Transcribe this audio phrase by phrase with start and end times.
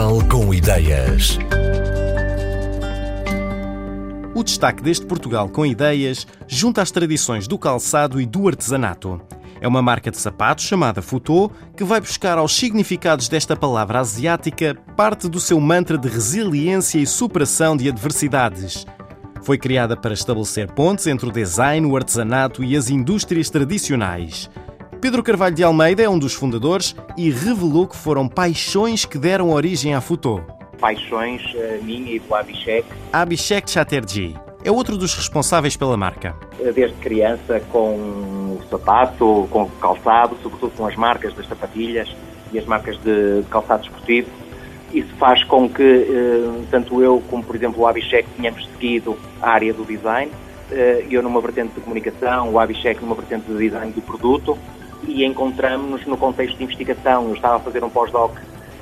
[0.00, 1.38] Portugal com Ideias.
[4.34, 9.20] O destaque deste Portugal com Ideias junta as tradições do calçado e do artesanato.
[9.60, 14.74] É uma marca de sapatos chamada Futô que vai buscar aos significados desta palavra asiática
[14.96, 18.86] parte do seu mantra de resiliência e superação de adversidades.
[19.42, 24.48] Foi criada para estabelecer pontes entre o design, o artesanato e as indústrias tradicionais.
[25.00, 29.50] Pedro Carvalho de Almeida é um dos fundadores e revelou que foram paixões que deram
[29.50, 30.42] origem à Futô.
[30.78, 32.86] Paixões uh, minha e do Abhishek.
[33.10, 36.36] Abhishek Chatterjee é outro dos responsáveis pela marca.
[36.74, 42.14] Desde criança, com o sapato, com o calçado, sobretudo com as marcas das sapatilhas
[42.52, 44.28] e as marcas de calçado esportivo.
[44.92, 49.48] Isso faz com que, uh, tanto eu como, por exemplo, o Abhishek, tenhamos seguido a
[49.48, 50.30] área do design.
[51.10, 54.56] Eu numa vertente de comunicação, o Abhishek numa vertente de design do produto
[55.06, 57.28] e encontramos-nos no contexto de investigação.
[57.28, 58.36] Eu estava a fazer um pós-doc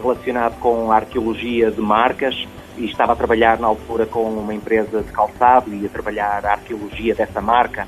[0.00, 5.02] relacionado com a arqueologia de marcas e estava a trabalhar na altura com uma empresa
[5.02, 7.86] de calçado e a trabalhar a arqueologia dessa marca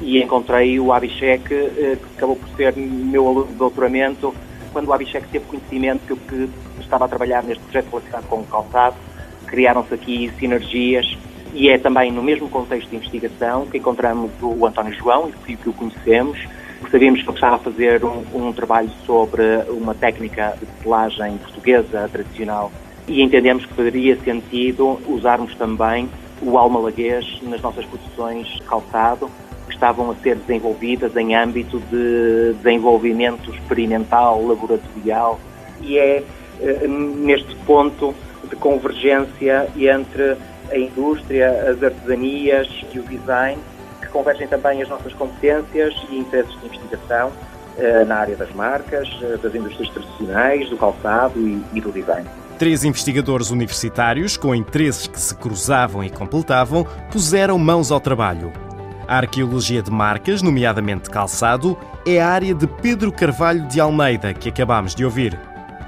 [0.00, 4.34] e encontrei o Abhishek, eh, que acabou por ser meu aluno de doutoramento,
[4.72, 6.48] quando o Abhishek teve conhecimento que eu
[6.80, 8.96] estava a trabalhar neste projeto relacionado com o calçado,
[9.46, 11.16] criaram-se aqui sinergias
[11.52, 15.68] e é também no mesmo contexto de investigação que encontramos o António João, e que
[15.68, 16.44] o conhecemos,
[16.90, 22.08] Sabíamos que ele estava a fazer um, um trabalho sobre uma técnica de selagem portuguesa
[22.10, 22.70] tradicional
[23.06, 26.08] e entendemos que faria sentido usarmos também
[26.40, 29.30] o almalaguês nas nossas produções de calçado,
[29.66, 35.40] que estavam a ser desenvolvidas em âmbito de desenvolvimento experimental, laboratorial,
[35.80, 36.22] e é
[36.60, 38.14] eh, neste ponto
[38.48, 40.36] de convergência entre
[40.70, 43.58] a indústria, as artesanias e o design
[44.14, 49.36] convergem também as nossas competências e interesses de investigação uh, na área das marcas, uh,
[49.38, 51.38] das indústrias tradicionais, do calçado
[51.74, 52.26] e, do design.
[52.56, 58.52] Três investigadores universitários, com interesses que se cruzavam e completavam, puseram mãos ao trabalho.
[59.08, 61.76] A arqueologia de marcas, nomeadamente calçado,
[62.06, 65.38] é a área de Pedro Carvalho de Almeida, que acabámos de ouvir.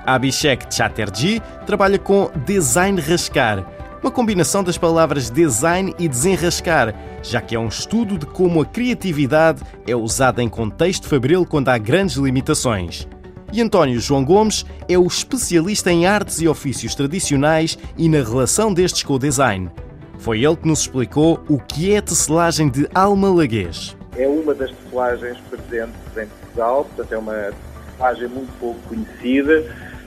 [0.05, 3.65] Abhishek Chatterjee trabalha com design rascar,
[4.07, 6.95] uma combinação das palavras design e desenrascar,
[7.25, 11.71] já que é um estudo de como a criatividade é usada em contexto fabril quando
[11.71, 13.09] há grandes limitações.
[13.53, 18.73] E António João Gomes é o especialista em artes e ofícios tradicionais e na relação
[18.73, 19.73] destes com o design.
[20.21, 23.97] Foi ele que nos explicou o que é tecelagem de almalaguês.
[24.17, 27.53] É uma das tecelagens presentes em Portugal, portanto é uma
[27.91, 29.65] tecelagem muito pouco conhecida.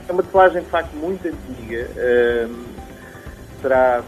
[0.08, 1.86] É uma tecelagem de facto muito antiga.
[2.48, 2.69] Hum,
[3.60, 4.02] terá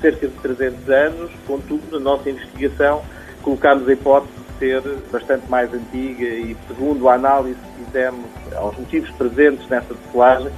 [0.00, 3.02] cerca de 300 anos, contudo, na nossa investigação
[3.42, 8.26] colocámos a hipótese de ser bastante mais antiga e, segundo a análise que fizemos
[8.56, 10.50] aos motivos presentes nessa tecelagem,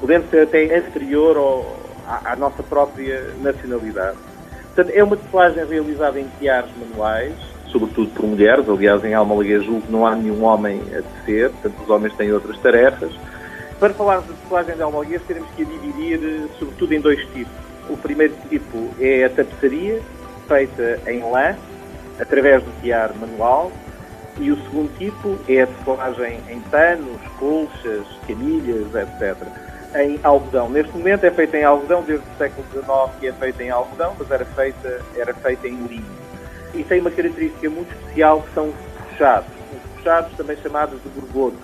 [0.00, 1.76] podendo ser até anterior ao,
[2.06, 4.16] à, à, nossa própria nacionalidade.
[4.74, 7.34] Portanto, é uma tecelagem realizada em tiares manuais,
[7.70, 11.90] sobretudo por mulheres, aliás, em Almalaguês julgo não há nenhum homem a tecer, portanto, os
[11.90, 13.12] homens têm outras tarefas.
[13.78, 17.71] Para falarmos de tecelagem de Almalaguês, teremos que a dividir, eh, sobretudo, em dois tipos
[17.88, 20.00] o primeiro tipo é a tapeçaria,
[20.48, 21.56] feita em lã,
[22.20, 23.72] através do tiar manual,
[24.38, 29.36] e o segundo tipo é a tecelagem em panos, colchas, camilhas, etc.
[29.94, 30.70] Em algodão.
[30.70, 34.14] Neste momento é feita em algodão, desde o século XIX que é feita em algodão,
[34.18, 36.22] mas era feita, era feita em linho.
[36.74, 39.50] E tem uma característica muito especial que são os puxados.
[39.72, 41.60] Os puxados, também chamados de gorgotos,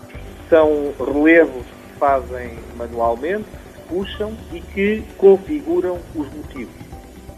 [0.50, 3.46] são relevos que se fazem manualmente,
[3.88, 6.74] puxam e que configuram os motivos.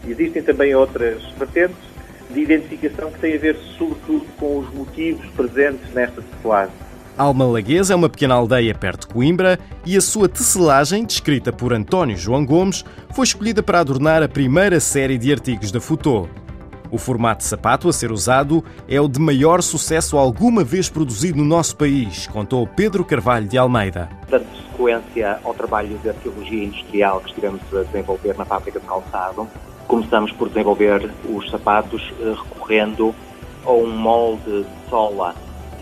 [0.07, 1.91] Existem também outras vertentes
[2.29, 6.73] de identificação que têm a ver, sobretudo, com os motivos presentes nesta tecelagem.
[7.17, 12.17] Almalaguês é uma pequena aldeia perto de Coimbra e a sua tecelagem, descrita por António
[12.17, 16.27] João Gomes, foi escolhida para adornar a primeira série de artigos da Futô.
[16.91, 21.37] O formato de sapato a ser usado é o de maior sucesso alguma vez produzido
[21.37, 24.09] no nosso país, contou Pedro Carvalho de Almeida.
[24.29, 29.47] Dando sequência ao trabalho de arqueologia industrial que estivemos a desenvolver na fábrica de calçado,
[29.87, 33.15] começamos por desenvolver os sapatos eh, recorrendo
[33.65, 35.33] a um molde de sola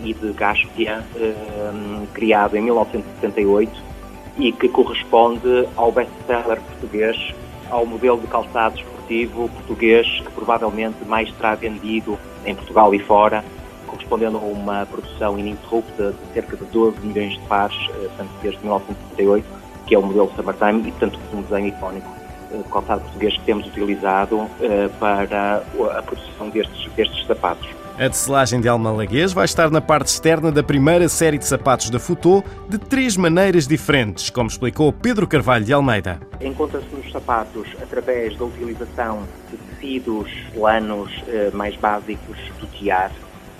[0.04, 1.34] e de gáspia eh,
[2.14, 3.82] criado em 1978
[4.38, 7.34] e que corresponde ao best-seller português,
[7.68, 8.80] ao modelo de calçados
[9.28, 13.44] português que provavelmente mais terá vendido em Portugal e fora,
[13.86, 19.46] correspondendo a uma produção ininterrupta de cerca de 12 milhões de pares, eh, desde 1978,
[19.86, 22.08] que é o modelo Summertime, e, portanto, um desenho icónico
[22.52, 25.62] eh, de calçado português que temos utilizado eh, para
[25.96, 27.68] a produção destes, destes sapatos.
[27.98, 31.98] A tecelagem de Almalaguês vai estar na parte externa da primeira série de sapatos da
[31.98, 36.18] Futô de três maneiras diferentes, como explicou Pedro Carvalho de Almeida.
[36.40, 43.12] Encontra-se nos sapatos através da utilização de tecidos planos eh, mais básicos do tiar.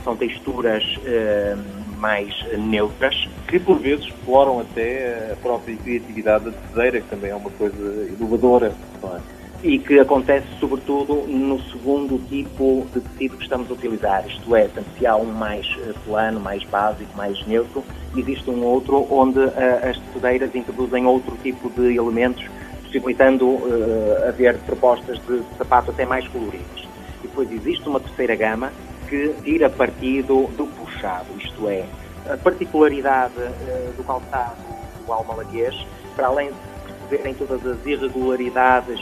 [0.03, 1.57] São texturas eh,
[1.99, 3.29] mais neutras.
[3.47, 8.09] Que por vezes exploram até a própria criatividade da teseira, que também é uma coisa
[8.09, 8.73] inovadora.
[9.03, 9.40] Não é?
[9.63, 14.69] E que acontece sobretudo no segundo tipo de tecido que estamos a utilizar, isto é,
[14.99, 17.85] se há um mais eh, plano, mais básico, mais neutro,
[18.17, 19.53] existe um outro onde uh,
[19.89, 22.45] as tecedeiras introduzem outro tipo de elementos,
[22.85, 26.89] possibilitando uh, haver propostas de sapato até mais coloridas.
[27.23, 28.73] E depois existe uma terceira gama
[29.09, 31.85] que tira partido do puxado, isto é,
[32.29, 34.57] a particularidade uh, do calçado
[35.05, 35.75] do almalaguês,
[36.17, 39.01] para além de perceberem todas as irregularidades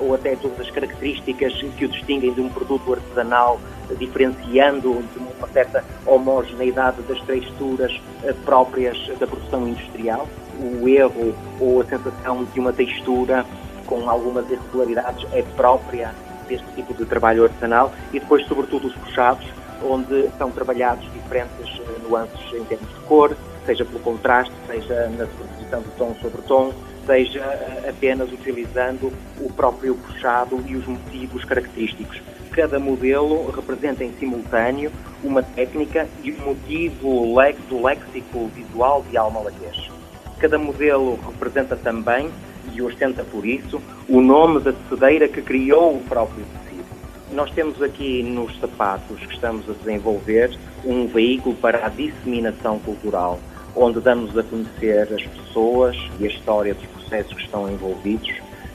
[0.00, 3.60] ou até todas as características que o distinguem de um produto artesanal,
[3.98, 7.92] diferenciando de uma certa homogeneidade das texturas
[8.22, 10.28] eh, próprias da produção industrial.
[10.58, 13.44] O erro ou a sensação de uma textura
[13.86, 16.14] com algumas irregularidades é própria
[16.48, 19.46] deste tipo de trabalho artesanal e depois, sobretudo, os puxados,
[19.82, 23.36] onde são trabalhados diferentes eh, nuances em termos de cor,
[23.66, 26.72] seja pelo contraste, seja na superposição de tom sobre tom,
[27.06, 32.20] seja eh, apenas utilizando o próprio puxado e os motivos característicos.
[32.52, 34.92] Cada modelo representa em simultâneo
[35.24, 37.38] uma técnica e um motivo
[37.68, 39.90] do léxico visual de alma laquês.
[40.38, 42.30] Cada modelo representa também,
[42.72, 46.84] e ostenta por isso, o nome da tecedeira que criou o próprio tecido.
[47.32, 50.50] Nós temos aqui nos sapatos que estamos a desenvolver
[50.84, 53.40] um veículo para a disseminação cultural
[53.74, 58.30] onde damos a conhecer as pessoas e a história dos processos que estão envolvidos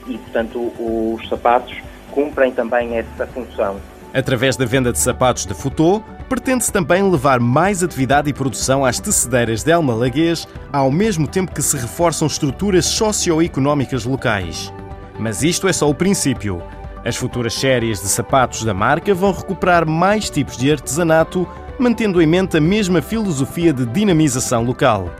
[0.06, 1.76] e, portanto, os sapatos
[2.10, 3.80] cumprem também essa função.
[4.12, 8.98] Através da venda de sapatos de Futô, pretende-se também levar mais atividade e produção às
[8.98, 14.72] tecedeiras de Elma Laguês, ao mesmo tempo que se reforçam estruturas socioeconómicas locais.
[15.18, 16.62] Mas isto é só o princípio.
[17.04, 21.46] As futuras séries de sapatos da marca vão recuperar mais tipos de artesanato
[21.78, 25.10] mantendo em mente a mesma filosofia de dinamização local.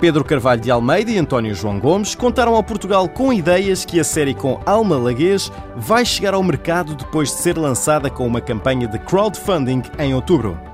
[0.00, 4.04] Pedro Carvalho de Almeida e António João Gomes contaram ao Portugal com ideias que a
[4.04, 8.88] série com Alma Laguês vai chegar ao mercado depois de ser lançada com uma campanha
[8.88, 10.69] de crowdfunding em outubro.